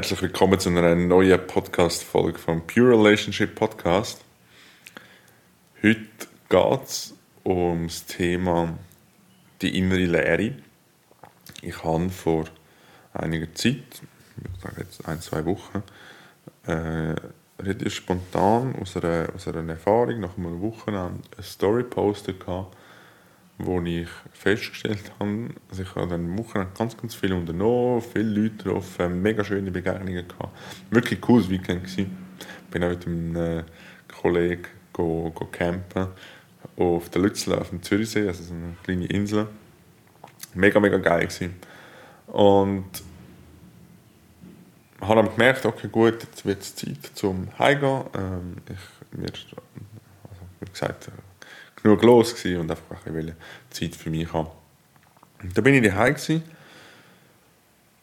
[0.00, 4.24] Herzlich willkommen zu einer neuen Podcast-Folge vom Pure Relationship Podcast.
[5.82, 6.06] Heute
[6.48, 8.78] geht es um das Thema
[9.60, 10.54] die innere Lehre.
[11.60, 12.46] Ich habe vor
[13.12, 14.00] einiger Zeit,
[14.38, 15.82] ich sage jetzt ein, zwei Wochen,
[16.64, 17.14] äh,
[17.62, 22.46] relativ spontan aus einer, aus einer Erfahrung nach einem Wochenende eine Story postet
[23.66, 28.56] wo ich festgestellt habe, also ich habe dann Wochenende ganz, ganz viel unternommen, viele Leute
[28.56, 30.56] getroffen, mega schöne Begegnungen gehabt.
[30.90, 32.16] Wirklich cooles Weekend gewesen.
[32.70, 33.64] Bin auch mit einem äh,
[34.08, 36.08] Kollegen go, go campen
[36.76, 39.48] auf der Lützler auf dem Zürichsee, also so eine kleine Insel.
[40.54, 41.54] Mega, mega geil gewesen.
[42.26, 42.86] Und
[45.00, 48.04] habe dann gemerkt, okay gut, jetzt wird es Zeit zum Heimgehen.
[48.14, 49.46] Ähm, ich, mir, also,
[50.60, 51.10] wie gesagt,
[51.82, 53.36] genug los gewesen und einfach ein bisschen
[53.70, 54.48] Zeit für mich haben.
[55.54, 56.42] Dann bin ich daheim gewesen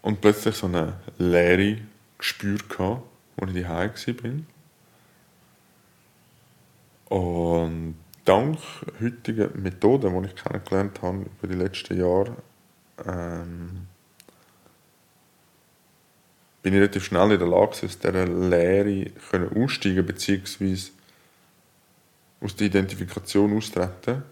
[0.01, 1.77] und plötzlich so eine Leere
[2.17, 3.03] gespürt gehabt,
[3.39, 4.47] als ich daheim bin.
[7.09, 8.59] Und dank
[8.99, 12.35] heutigen Methoden, die ich kennengelernt habe über die letzten Jahre,
[13.05, 13.87] ähm,
[16.61, 19.11] bin ich relativ schnell in der Lage, aus dieser Lehre
[19.55, 20.91] auszusteigen beziehungsweise
[22.41, 24.23] aus der Identifikation austreten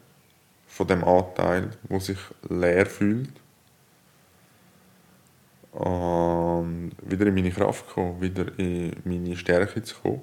[0.68, 2.18] von dem Anteil, wo sich
[2.50, 3.32] leer fühlt
[5.72, 10.22] und wieder in meine Kraft kommen, wieder in meine Stärke zu kommen.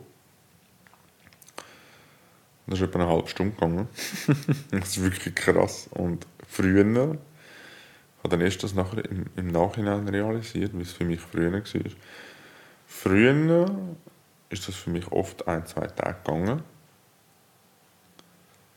[2.66, 3.88] Das ist etwa eine halbe Stunde gegangen.
[4.70, 5.88] das ist wirklich krass.
[5.90, 11.04] Und früher, ich habe dann erst das nachher im, im Nachhinein realisiert, wie es für
[11.04, 11.62] mich früher war.
[12.86, 13.94] Früher
[14.48, 16.62] ist das für mich oft ein, zwei Tage gegangen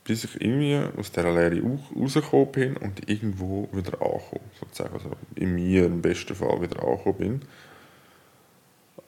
[0.06, 1.60] bis ich irgendwie aus dieser Lehre
[1.96, 4.94] rausgekommen bin und irgendwo wieder angekommen, sozusagen.
[4.94, 7.40] Also in mir im besten Fall wieder angekommen bin.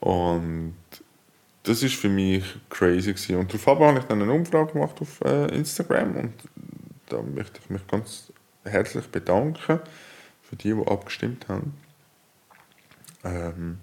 [0.01, 0.75] Und
[1.63, 3.37] das ist für mich crazy gewesen.
[3.37, 6.33] Und daraufhin habe ich dann eine Umfrage gemacht auf äh, Instagram und
[7.07, 8.33] da möchte ich mich ganz
[8.65, 9.81] herzlich bedanken
[10.43, 11.75] für die, die abgestimmt haben.
[13.25, 13.79] Ähm,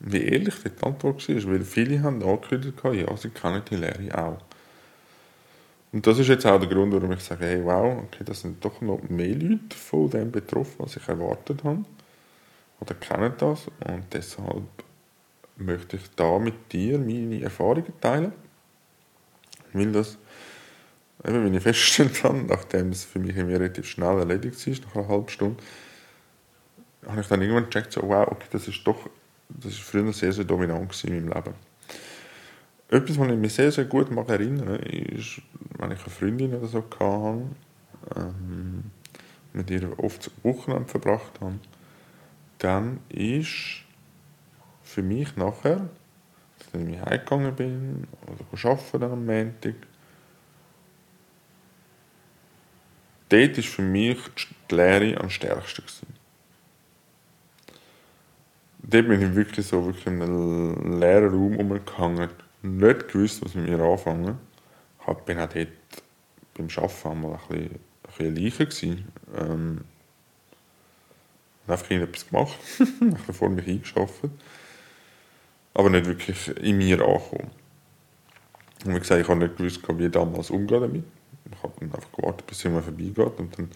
[0.00, 4.47] wie ehrlich die Antwort war, weil viele haben angekündigt, ja, sie kennen die Lehre auch.
[5.92, 8.62] Und das ist jetzt auch der Grund, warum ich sage, hey, wow, okay, das sind
[8.62, 11.84] doch noch mehr Leute von dem betroffen, was ich erwartet habe.
[12.80, 13.68] Oder kennen das.
[13.86, 14.62] Und deshalb
[15.56, 18.32] möchte ich da mit dir meine Erfahrungen teilen.
[19.72, 20.18] Weil das,
[21.26, 25.08] eben, wie ich festgestellt habe, nachdem es für mich relativ schnell erledigt ist, nach einer
[25.08, 25.62] halben Stunde,
[27.06, 29.08] habe ich dann irgendwann gecheckt, so, wow, okay, das ist doch,
[29.48, 31.67] das ist früher sehr, sehr dominant in meinem Leben.
[32.90, 35.42] Etwas, was ich mich sehr, sehr gut mag erinnere, ist,
[35.78, 37.42] wenn ich eine Freundin oder so hatte,
[38.16, 38.84] ähm,
[39.52, 41.58] mit ihr oft Wochenende verbracht habe,
[42.58, 43.82] dann ist
[44.82, 45.90] für mich nachher,
[46.72, 49.74] wenn ich heimgegangen bin oder arbeiten dann am Montag,
[53.28, 54.18] dort war für mich
[54.70, 55.82] die Lehre am stärksten.
[55.82, 56.06] Gewesen.
[58.78, 62.30] Dort bin ich wirklich so wirklich in einem leeren Raum umgehangen
[62.62, 64.38] nicht gewusst, was mit mir anfangen.
[65.06, 65.68] Ich bin auch dort
[66.54, 67.80] beim Arbeiten mal ein bisschen,
[68.18, 69.12] ein bisschen gewesen.
[69.36, 69.84] Ähm,
[71.66, 72.58] einfach etwas gemacht,
[73.00, 74.24] einfach vor mich eingeschafft.
[75.74, 77.50] Aber nicht wirklich in mir angekommen.
[78.84, 81.04] Und wie gesagt, ich habe nicht gewusst, wie ich damals umgehe damit.
[81.50, 83.18] Ich habe dann einfach gewartet, bis es vorbeigeht.
[83.38, 83.70] Und dann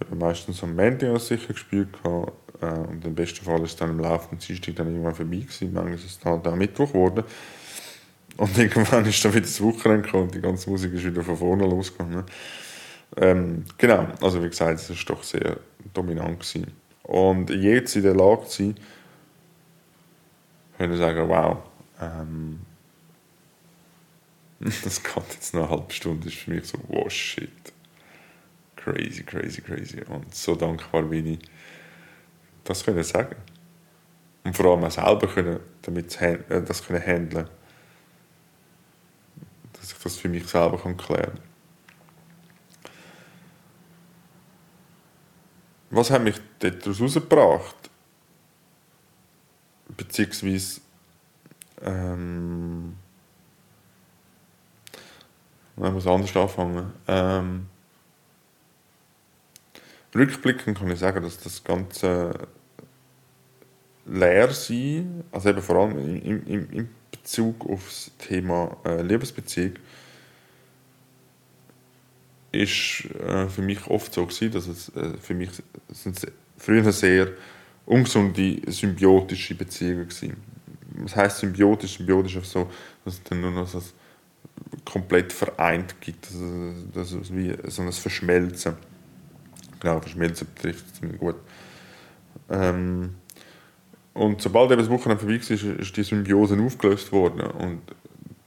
[0.00, 1.88] habe ich meistens am Montag sicher gespielt.
[2.04, 5.36] Äh, und im besten Fall ist es dann im Laufe des Dienstag dann irgendwann vorbei
[5.38, 5.72] gewesen.
[5.72, 7.24] Manchmal ist es dann auch Mittwoch geworden.
[8.38, 11.36] Und irgendwann ist dann wieder das Wochenende gekommen und die ganze Musik ist wieder von
[11.36, 12.22] vorne losgegangen.
[13.16, 15.56] Ähm, genau, also wie gesagt, es war doch sehr
[15.92, 16.38] dominant.
[16.38, 16.72] Gewesen.
[17.02, 18.76] Und jetzt in der Lage zu sein,
[20.76, 21.58] können sagen, wow,
[22.00, 22.60] ähm,
[24.60, 27.50] das geht jetzt noch eine halbe Stunde, ist für mich so, wow, shit.
[28.76, 30.00] Crazy, crazy, crazy.
[30.08, 31.38] Und so dankbar bin ich,
[32.62, 33.34] das können sagen.
[34.44, 37.48] Und vor allem auch selber können, damit äh, das können handeln
[39.88, 41.40] dass ich das für mich selber kann klären kann.
[45.90, 47.90] Was hat mich daraus herausgebracht?
[49.96, 50.80] Beziehungsweise
[51.80, 52.96] ähm,
[55.76, 56.92] ich muss anders anfangen.
[57.06, 57.66] Ähm,
[60.14, 62.48] rückblickend kann ich sagen, dass das Ganze
[64.04, 66.88] leer sein, also eben vor allem im, im, im
[67.22, 69.74] Bezug auf das Thema äh, Liebesbeziehung
[72.52, 75.50] ist äh, für mich oft so gewesen, dass es äh, für mich
[75.92, 76.20] sind
[76.56, 77.28] früher sehr
[77.86, 80.36] ungesunde symbiotische Beziehungen gewesen.
[80.94, 81.98] Was heißt symbiotisch?
[81.98, 82.70] Symbiotisch ist so,
[83.04, 83.82] dass es dann nur noch so
[84.84, 88.74] komplett vereint gibt, also, dass es wie so ein Verschmelzen.
[89.80, 91.36] Genau, Verschmelzen betrifft es ziemlich gut.
[92.50, 93.14] Ähm,
[94.18, 97.82] und sobald eben das Wochenende vorbei war, ist, die Symbiose aufgelöst worden und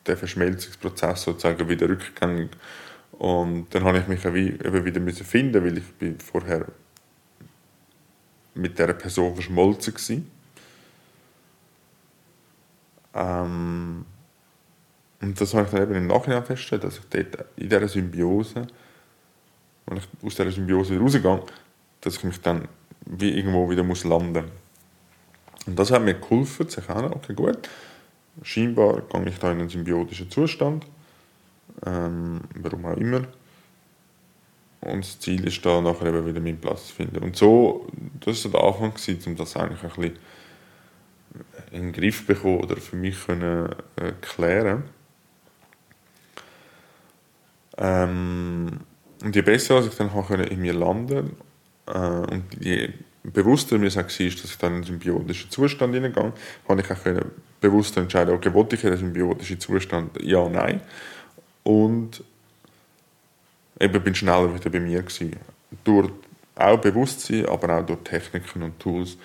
[0.06, 2.50] der Verschmelzungsprozess sozusagen wieder rückgängig.
[3.13, 6.65] Und dann habe ich mich eben wieder finden, weil ich bin vorher
[8.53, 10.25] mit dieser Person verschmolzen
[13.13, 13.45] war.
[13.45, 14.06] Ähm,
[15.21, 18.67] und das habe ich dann eben im Nachhinein festgestellt, dass ich dort in dieser Symbiose,
[19.85, 21.44] wenn ich aus dieser Symbiose wieder rausgehe,
[22.01, 22.67] dass ich mich dann
[23.06, 24.61] wie irgendwo wieder muss landen muss.
[25.66, 27.69] Und das hat mir geholfen, zu erkennen, okay, gut,
[28.42, 30.86] scheinbar gehe ich da in einen symbiotischen Zustand,
[31.86, 33.28] ähm, warum auch immer.
[34.81, 37.24] Und das Ziel ist da nachher eben wieder meinen Platz zu finden.
[37.24, 37.88] Und so,
[38.19, 40.19] das war der Anfang, gewesen, um das eigentlich ein bisschen
[41.72, 44.84] in den Griff zu bekommen oder für mich können, äh, klären
[47.78, 48.80] ähm,
[49.24, 50.10] Und je besser als ich dann
[50.42, 51.38] in mir landen
[51.86, 52.90] äh, und je
[53.23, 56.33] bewusster mir war, dass ich dann in einen symbiotischen Zustand hineingehe,
[56.65, 57.23] konnte ich auch
[57.59, 60.21] bewusst entscheiden, okay, wollte ich in einen symbiotischen Zustand?
[60.21, 60.81] Ja, nein.
[61.63, 62.23] Und
[63.79, 65.35] eben bin schneller wieder bei mir gewesen.
[65.83, 66.09] Durch
[66.56, 69.18] auch Bewusstsein, aber auch durch Techniken und Tools.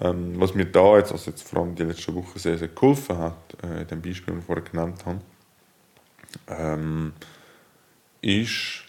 [0.00, 3.18] Ähm, was mir da jetzt, also jetzt vor allem die letzten Wochen sehr, sehr geholfen
[3.18, 5.20] hat, äh, in dem Beispiel, das ich vorher genannt habe,
[6.48, 7.12] ähm,
[8.22, 8.84] ist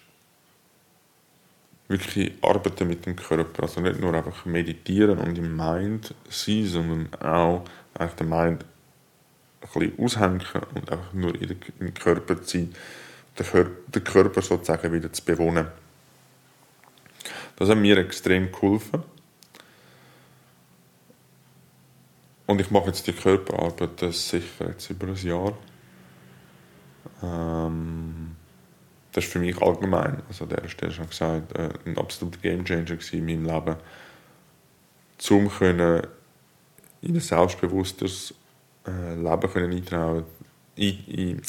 [1.91, 3.63] wirklich arbeiten mit dem Körper.
[3.63, 8.65] Also nicht nur einfach meditieren und im Mind sein, sondern auch einfach den Mind
[9.61, 10.41] ein bisschen aushängen
[10.75, 12.73] und einfach nur im Körper sein,
[13.37, 15.67] den Körper sozusagen wieder zu bewohnen.
[17.55, 19.03] Das hat mir extrem geholfen.
[22.47, 25.53] Und ich mache jetzt die Körperarbeit das sicher jetzt über ein Jahr.
[27.23, 27.90] Ähm,
[29.11, 33.25] das ist für mich allgemein, also der Stelle schon gesagt, äh, ein absoluter Gamechanger in
[33.25, 33.75] meinem Leben,
[35.29, 36.07] um können
[37.01, 38.33] in ein selbstbewusstes
[38.87, 40.23] äh, Leben können eintrauen,
[40.75, 41.41] in, in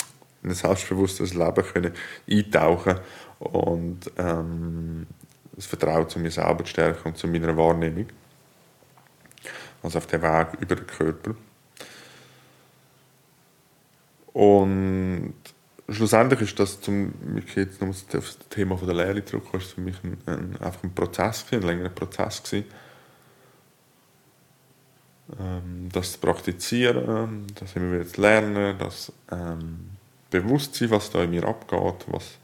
[0.42, 1.92] ein selbstbewusstes Leben können
[2.28, 2.98] eintauchen
[3.38, 5.06] und ähm,
[5.54, 8.06] das Vertrauen zu mir selber zu stärken und zu meiner Wahrnehmung.
[9.82, 11.34] Also auf dem Weg über den Körper.
[14.32, 15.21] Und
[15.92, 17.12] schlussendlich ist das, zum
[17.54, 20.82] jetzt noch auf das Thema von der Lehre zurückkommen, ist für mich ein, ein, einfach
[20.82, 22.66] ein Prozess, ein längerer Prozess gewesen.
[25.38, 29.90] Ähm, das praktizieren, das immer wieder zu lernen, das ähm,
[30.30, 32.38] Bewusstsein, was da in mir abgeht, was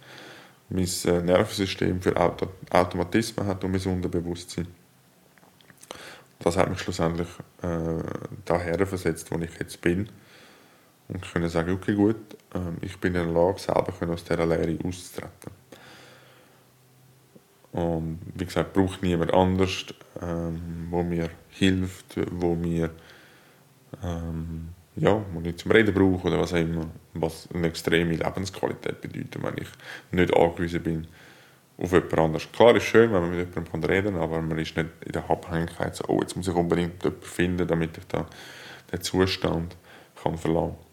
[0.68, 4.68] mein äh, Nervensystem für Auto Automatismen hat und mein Unterbewusstsein.
[6.40, 7.28] Das hat mich schlussendlich
[7.62, 8.02] äh,
[8.44, 10.08] daher versetzt, wo ich jetzt bin
[11.08, 12.16] und können sagen, okay gut,
[12.55, 15.52] ähm, ich bin in der Lage, selber aus dieser Lehre auszutreten.
[17.72, 19.87] Und wie gesagt, braucht niemand anders,
[20.20, 22.90] ähm, wo mir hilft, wo mir
[24.02, 29.00] ähm, ja, wo ich zum Reden brauche oder was auch immer, was eine extreme Lebensqualität
[29.00, 29.69] bedeutet, wenn ich
[30.10, 31.06] nicht angewiesen bin
[31.79, 32.50] auf jemand anderes.
[32.53, 35.31] Klar ist schön, wenn man mit jemandem reden kann, aber man ist nicht in der
[35.31, 38.27] Abhängigkeit so, oh, jetzt muss ich unbedingt jemanden finden, damit ich da
[38.91, 39.77] den Zustand
[40.20, 40.87] kann verlangen kann.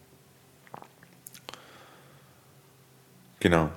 [3.46, 3.70] Genau.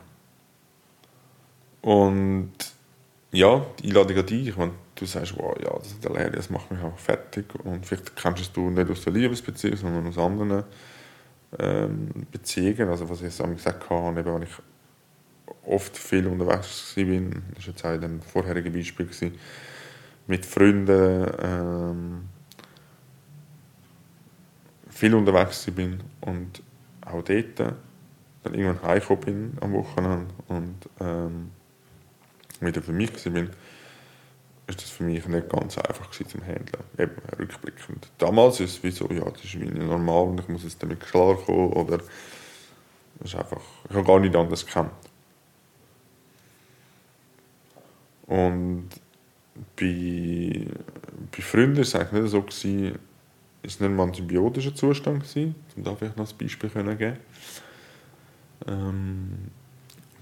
[1.83, 2.53] Und
[3.31, 6.49] ja, die Einladung an dich, wenn du sagst, wow, ja, das ist der Lehre, das
[6.49, 10.17] macht mich auch fertig und vielleicht kennst du es nicht aus der Liebesbeziehung, sondern aus
[10.17, 10.63] anderen
[11.59, 14.55] ähm, Beziehungen, also was ich jetzt gesagt habe, eben, wenn ich
[15.67, 19.37] oft viel unterwegs war, das war jetzt auch in dem vorherigen Beispiel, gewesen,
[20.25, 22.29] mit Freunden ähm,
[24.89, 26.63] viel unterwegs bin und
[27.05, 27.75] auch dort
[28.43, 31.51] dann irgendwann heimgekommen bin am Wochenende und ähm,
[32.61, 33.49] wieder für mich bin,
[34.67, 36.83] ist das für mich nicht ganz einfach zum Handeln.
[36.97, 38.09] Eben rückblickend.
[38.17, 40.99] Damals ist es wie so, ja, das ist wie normal und ich muss jetzt damit
[40.99, 41.99] klarkommen oder
[43.23, 44.91] ist einfach, ich habe gar nicht anders gekannt.
[48.27, 48.89] Und
[49.75, 50.67] bei,
[51.31, 52.99] bei Freunden war es eigentlich nicht so, gewesen,
[53.63, 57.17] ist nicht mal ein symbiotischer Zustand gewesen, um da vielleicht noch ein Beispiel geben
[58.67, 59.51] ähm,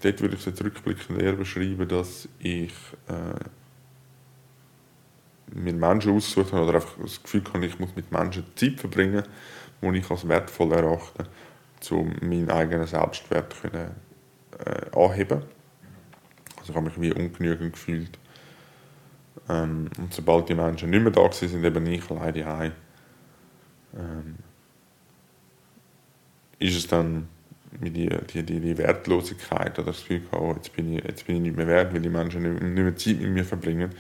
[0.02, 2.74] dort würde ich jetzt rückblickend eher beschreiben, dass ich
[3.08, 3.40] äh,
[5.54, 9.24] mit Menschen ausgesucht habe oder einfach das Gefühl habe, ich muss mit Menschen Zeit verbringen,
[9.82, 11.28] die ich als wertvoll erachte,
[11.92, 13.92] um meinen eigenen Selbstwert können,
[14.66, 15.44] äh, anheben.
[16.58, 18.18] Also ich habe mich wie ungenügend gefühlt.
[19.50, 22.72] Ähm, und sobald die Menschen nicht mehr da sind, sind eben ich alleine ein.
[23.96, 24.36] Ähm,
[26.60, 27.30] ist es dann
[27.72, 31.42] die, die, die, die Wertlosigkeit oder das Gefühl, oh, jetzt, bin ich, jetzt bin ich
[31.42, 33.92] nicht mehr wert, weil die Menschen nicht, nicht mehr Zeit mit mir verbringen,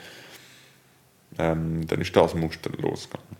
[1.37, 3.37] ähm, dann ist das Muster losgegangen.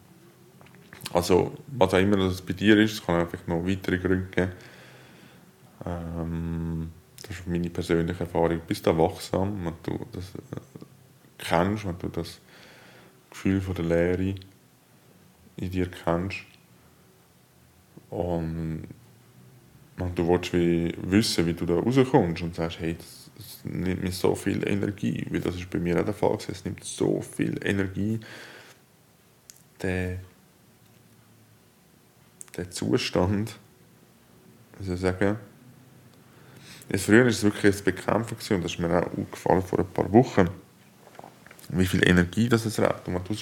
[1.14, 4.52] Also, was auch immer das bei dir ist, es kann einfach noch weitere Gründe geben.
[5.86, 6.92] Ähm,
[7.22, 8.50] das ist meine persönliche Erfahrung.
[8.50, 10.60] Du bist erwachsam, wenn du das äh,
[11.38, 12.40] kennst, wenn du das
[13.30, 14.36] Gefühl von der Leere
[15.56, 16.40] in dir kennst.
[18.10, 18.88] Und
[19.98, 24.04] wenn du willst wie wissen, wie du da rauskommst und sagst, hey, das, das nimmt
[24.04, 27.22] mir so viel Energie, weil das ist bei mir auch der Fall, es nimmt so
[27.22, 28.20] viel Energie,
[29.82, 30.20] der,
[32.56, 33.58] der Zustand,
[34.80, 35.38] also sagen,
[36.90, 39.90] Jetzt früher war es wirklich ein Bekämpfen und das ist mir auch aufgefallen vor ein
[39.90, 40.50] paar Wochen,
[41.70, 43.08] wie viel Energie das es raubt.
[43.08, 43.36] Und wenn du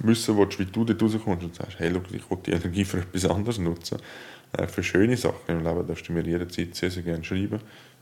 [0.00, 2.98] wissen willst, wie du dort rauskommst und sagst, hey, look, ich will die Energie für
[2.98, 3.98] etwas anderes nutzen,
[4.68, 7.60] für schöne Sachen im Leben, darfst du mir jederzeit sehr, sehr gerne schreiben.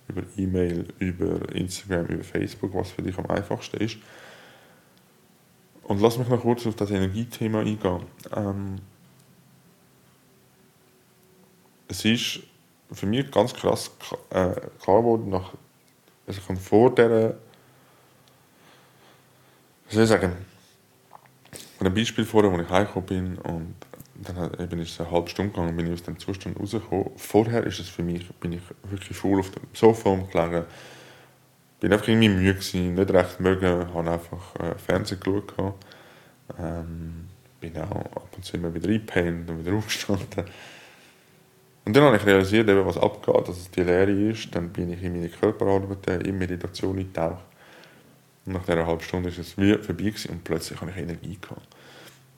[0.08, 3.98] Über E-Mail, über Instagram, über Facebook, was für dich am einfachsten ist.
[5.84, 8.02] Und lass mich noch kurz auf das Energiethema eingehen.
[8.34, 8.76] Ähm,
[11.88, 12.40] es ist
[12.92, 13.90] für mich ganz krass
[14.30, 15.52] äh, klar geworden, nach,
[16.26, 17.34] also ich vor dieser,
[19.84, 20.32] was soll ich sagen,
[21.78, 23.74] von einem Beispiel vorher, als ich heimgekommen bin und
[24.22, 27.10] dann ist es eine halbe Stunde gegangen, bin ich aus dem Zustand rausgekommen.
[27.16, 30.64] Vorher ist es für mich, bin ich wirklich faul auf dem Sofa umgelegen,
[31.80, 35.54] bin einfach irgendwie müde gewesen, nicht recht mögen, habe einfach äh, Fernsehen geschaut.
[36.58, 37.28] Ähm,
[37.60, 40.44] bin auch ab und zu immer wieder eingepennt und wieder aufgestanden.
[41.84, 44.54] Und dann habe ich realisiert, was abgeht, dass es die Leere ist.
[44.54, 47.44] Dann bin ich in meine Körperarbeit, in Meditation eingetaucht.
[48.44, 51.38] Und nach dieser halben Stunde ist es wie vorbei gewesen und plötzlich habe ich Energie
[51.40, 51.66] gehabt.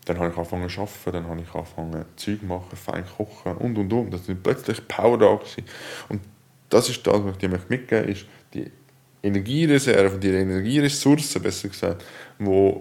[0.04, 3.56] Dann habe ich angefangen zu arbeiten, dann habe ich angefangen Zeug zu machen, fein kochen
[3.56, 4.10] und und und.
[4.10, 5.64] Das ist plötzlich Power da gewesen.
[6.08, 6.20] Und
[6.68, 8.70] das ist das, was ich dir mitgeben möchte, ist die
[9.22, 12.04] Energiereserven, die Energieressourcen, besser gesagt,
[12.38, 12.74] die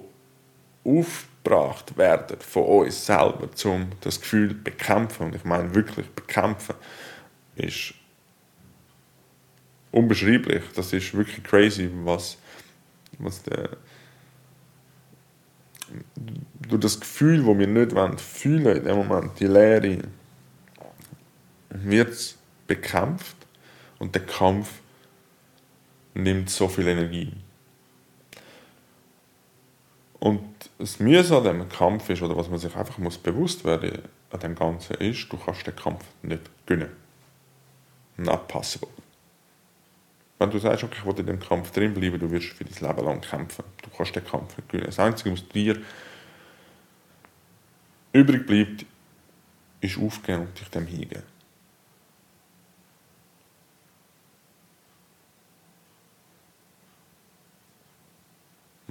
[0.86, 6.10] auf gebracht werden von uns selber, um das Gefühl zu bekämpfen, und ich meine wirklich
[6.10, 6.76] bekämpfen,
[7.56, 7.94] ist
[9.92, 10.64] unbeschreiblich.
[10.76, 12.38] Das ist wirklich crazy, was,
[13.20, 13.78] was der
[16.68, 20.00] durch das Gefühl, das wir nicht wollen, fühlen in dem Moment, die Leere,
[21.70, 22.36] wird
[22.68, 23.36] bekämpft
[24.00, 24.70] und der Kampf
[26.14, 27.34] nimmt so viel Energie.
[30.20, 30.42] Und
[30.78, 34.00] das Mühe an diesem Kampf ist, oder was man sich einfach muss bewusst werden
[34.32, 36.92] an dem Ganzen ist, du kannst den Kampf nicht gewinnen.
[38.18, 38.88] Not possible.
[40.40, 42.90] Wenn du sagst, okay, ich will in dem Kampf drin bleiben, du wirst für dein
[42.90, 43.64] Leben lang kämpfen.
[43.82, 44.88] Du kannst den Kampf nicht gewinnen.
[44.88, 45.82] Das Einzige, was dir
[48.14, 48.86] übrig bleibt,
[49.82, 51.24] ist aufgehen und dich dem hingeben.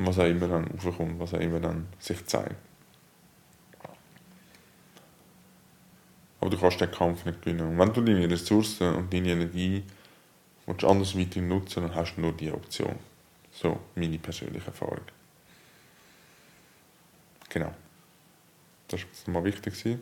[0.07, 2.57] was auch immer dann aufkommt, was auch immer dann sich zeigt.
[6.41, 7.69] Aber du kannst den Kampf nicht gewinnen.
[7.69, 9.85] Und wenn du deine Ressourcen und deine Energie
[10.67, 12.97] willst anders weiter nutzen, dann hast du nur diese Option.
[13.52, 15.02] So meine persönliche Erfahrung.
[17.49, 17.73] Genau.
[18.92, 19.99] Das war mal wichtig.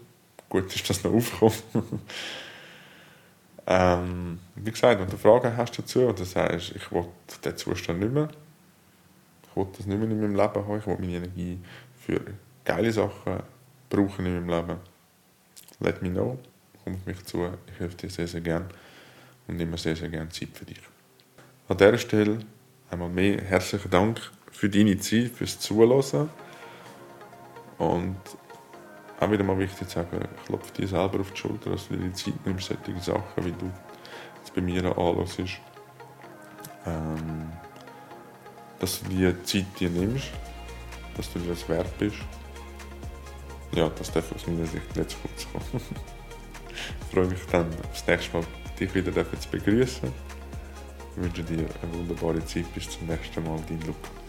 [0.48, 1.54] Gut ist das noch aufgekommen.
[3.66, 7.06] ähm, wie gesagt, wenn du Fragen hast dazu oder sagst, ich will
[7.44, 8.28] den Zustand nicht mehr,
[9.48, 10.78] ich will das nicht mehr in meinem Leben haben.
[10.78, 11.58] Ich will meine Energie
[11.98, 12.20] für
[12.64, 13.42] geile Sachen
[13.88, 14.80] brauchen in meinem Leben.
[15.80, 16.38] Let me know.
[16.84, 17.48] Komm auf mich zu.
[17.72, 18.66] Ich helfe dir sehr, sehr gerne
[19.46, 20.80] und nehme sehr, sehr gerne Zeit für dich.
[21.68, 22.38] An dieser Stelle
[22.90, 24.20] einmal mehr herzlichen Dank
[24.50, 26.28] für deine Zeit, fürs Zuhören.
[27.78, 28.16] Und
[29.20, 31.96] auch wieder mal wichtig zu sagen, ich klopfe dir selber auf die Schulter, dass du
[31.96, 33.70] dir die Zeit nimmst, solche Sachen, wie du
[34.38, 35.38] jetzt bei mir anhörst.
[36.86, 37.52] Ähm,
[38.78, 40.30] dass du die Zeit dir nimmst,
[41.16, 42.16] dass du dir das wert bist.
[43.72, 45.82] Ja, das darf aus meiner Sicht nicht zu kurz kommen.
[47.00, 48.46] ich freue mich dann das nächste Mal,
[48.78, 50.10] dich wieder zu begrüßen.
[51.16, 52.72] Ich wünsche dir eine wunderbare Zeit.
[52.74, 54.19] Bis zum nächsten Mal, dein Luca.